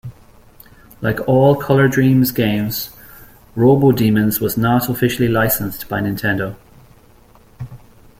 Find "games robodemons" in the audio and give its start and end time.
2.31-4.41